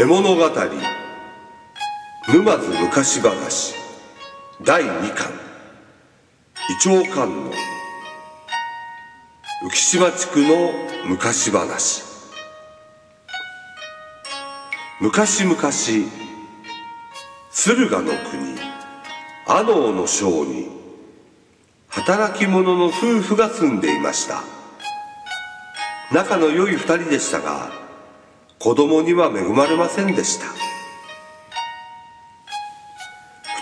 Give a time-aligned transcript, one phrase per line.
[0.00, 0.48] 絵物語
[2.26, 3.74] 沼津昔話
[4.62, 5.30] 第2巻。
[6.70, 7.50] イチョウ観音
[9.68, 10.72] 浮島地区の
[11.06, 12.02] 昔話。
[15.02, 15.56] 昔々
[17.50, 18.58] 駿河の国
[19.46, 20.70] 阿能の省に
[21.90, 24.44] 働き者の夫婦が住んでいました。
[26.10, 27.79] 仲の良い二人でしたが
[28.60, 30.44] 子供には恵まれませんでした。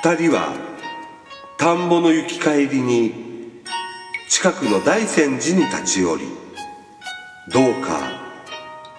[0.02, 0.52] 二人は
[1.56, 3.62] 田んぼの行き帰りに
[4.28, 6.24] 近くの大泉寺に立ち寄り
[7.52, 8.00] どうか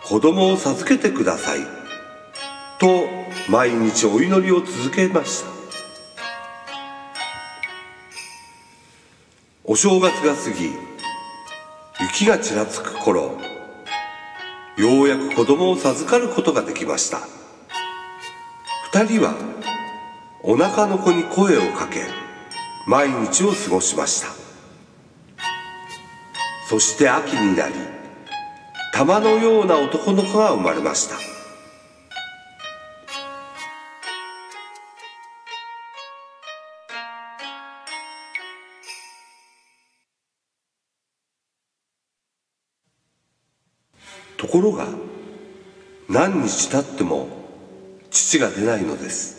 [0.05, 1.59] 子供を授けてください
[2.79, 3.05] と
[3.49, 5.49] 毎日お祈りを続けました。
[9.65, 10.71] お正月が過ぎ
[11.99, 13.37] 雪がちらつく頃
[14.79, 17.19] ようやく子供を授かることができました。
[18.93, 19.35] 2人は
[20.41, 22.05] お腹の子に声をかけ
[22.87, 24.29] 毎日を過ごしました。
[26.69, 27.73] そして秋になり
[28.93, 31.28] 玉のような男の子が生まれました。
[44.49, 44.87] ところが
[46.09, 47.27] 何日経っても
[48.09, 49.37] 父が出ないのです。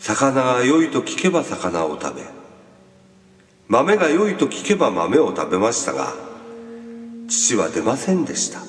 [0.00, 2.22] 魚が良いと聞けば魚を食べ
[3.68, 6.12] 豆が良いと聞けば豆を食べましたが
[7.28, 8.62] 父は出ませんでした。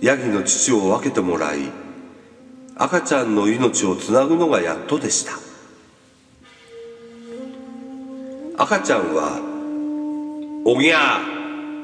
[0.00, 1.70] ヤギの父を分けてもらい
[2.74, 5.34] 赤ちゃんの命をつなぐのがやっとでした。
[8.60, 9.38] 赤ちゃんは
[10.66, 11.37] 「おぎゃー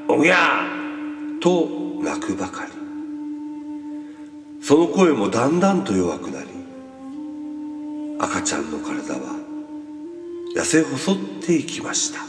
[0.08, 1.68] おぎゃー」と
[2.02, 2.72] 泣くばかり。
[4.62, 6.48] その声もだんだんと弱くなり
[8.18, 9.20] 赤ちゃんの体は
[10.56, 12.20] 痩せ細っていきました。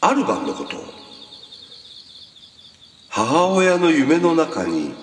[0.00, 0.99] ある晩のこと
[3.26, 4.94] 母親の夢の中に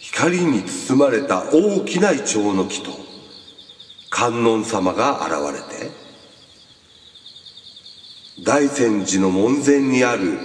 [0.00, 2.90] 光に包まれた大きなイチョウの木と
[4.10, 5.90] 観音様が現れて
[8.44, 10.38] 大泉寺の門前にある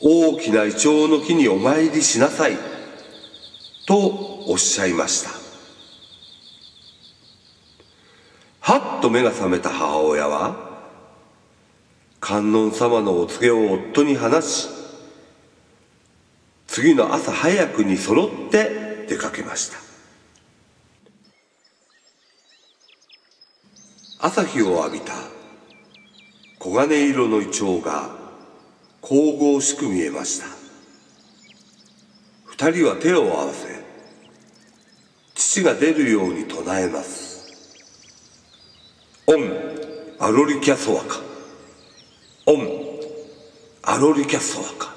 [0.00, 2.56] 大きなイチョウの木にお参りしなさい
[3.88, 5.30] とおっしゃいました。
[8.60, 10.54] はっと目が覚めた母親は
[12.20, 14.79] 観音様のお告げを夫に話し
[16.70, 19.78] 次の朝早くに揃って出かけました。
[24.20, 25.12] 朝日を浴びた。
[26.60, 28.10] 黄金色のイチョウが
[29.02, 30.46] 神々しく見えました。
[32.44, 33.82] 二人は手を合わせ
[35.34, 37.48] 父が出るように唱えます
[39.26, 39.50] オン
[40.20, 41.20] アロリキャソワカ
[42.46, 42.68] オン
[43.82, 44.89] アロリキャソワカ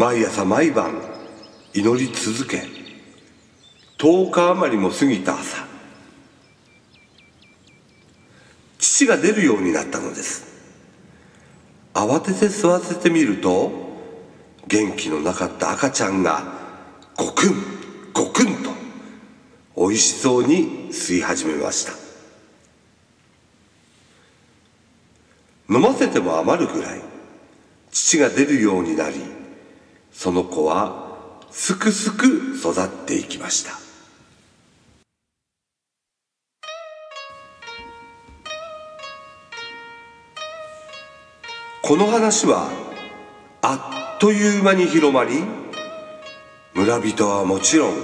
[0.00, 0.94] 毎朝毎晩
[1.74, 2.66] 祈り続け
[3.98, 5.66] 10日余りも過ぎた朝
[8.78, 10.46] 父が出るようになったのです。
[11.92, 13.72] 慌てて吸わせてみると
[14.68, 16.44] 元気のなかった赤ちゃんが
[17.14, 17.54] ゴクン
[18.14, 18.70] ゴクンと
[19.76, 21.92] 美味しそうに吸い始めました。
[25.68, 27.02] 飲ませても余るぐらい
[27.90, 29.39] 父が出るようになり
[30.22, 31.16] その子は
[31.50, 33.72] すくすく育っていきました。
[41.82, 42.68] この話は
[43.62, 45.42] あっという間に広まり
[46.74, 47.94] 村人はもちろん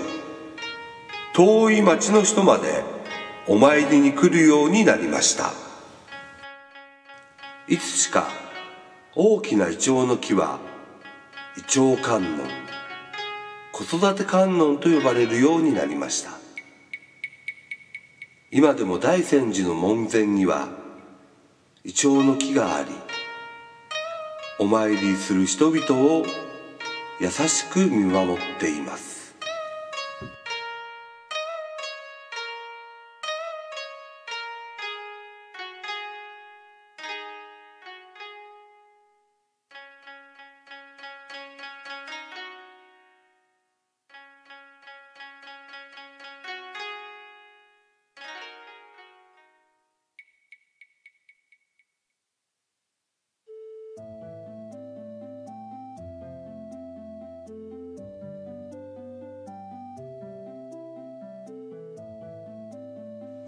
[1.34, 2.82] 遠い町の人まで
[3.46, 5.52] お参りに来るようになりました。
[7.68, 8.26] いつしか
[9.14, 10.75] 大きなイチョウの木は
[11.56, 12.66] 胃腸観音。
[13.72, 16.30] 子育て観音と呼ばれるようになりました。
[18.50, 20.68] 今でも大泉寺の門前には
[21.82, 22.90] イチョウの木があり
[24.58, 26.24] お参りする人々を
[27.20, 29.15] 優しく見守っています。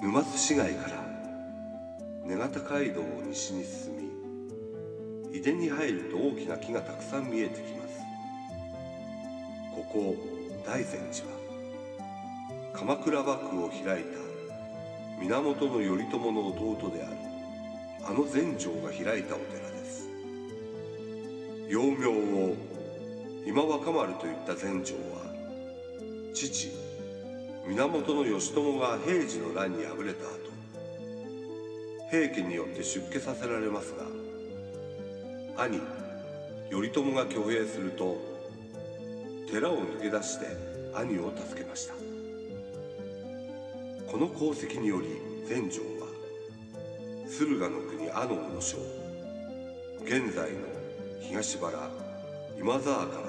[0.00, 1.04] 沼津市街から
[2.24, 3.96] 根形街道を西に進
[5.32, 7.98] み井出に入ると大きな木がたくさん見えてきます。
[9.74, 10.14] ここ
[10.64, 11.38] 大善寺は
[12.72, 14.18] 鎌倉幕府を開いた
[15.20, 17.16] 源頼朝の弟である
[18.04, 20.08] あの全成が開いたお寺です。
[21.68, 22.54] 幼名を
[23.44, 25.26] 今若丸といった全成は
[26.32, 26.70] 父
[27.68, 30.50] 源義朝が平治の乱に敗れた後
[32.10, 33.94] 平家によって出家させられます
[35.56, 35.80] が兄
[36.70, 38.16] 頼朝が挙兵すると
[39.50, 40.46] 寺を抜け出して
[40.94, 41.94] 兄を助けました。
[44.10, 45.06] この功績により
[45.46, 46.06] 全成は
[47.28, 48.78] 駿河の国阿能の将
[50.02, 50.60] 現在の
[51.20, 51.90] 東原
[52.58, 53.28] 今沢から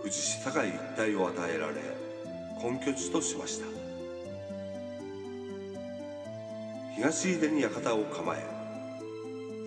[0.00, 1.74] 富士市境一帯を与えられ
[2.62, 3.66] 根拠地としました。
[6.96, 8.46] 東出に館を構え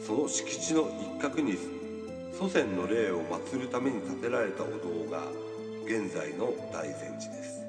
[0.05, 1.57] その敷地の一角に
[2.37, 5.23] 祖先の霊を祀るために建てられたお堂が
[5.85, 7.66] 現在の大善寺です。